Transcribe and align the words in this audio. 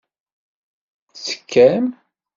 Tettekkam. 1.13 1.85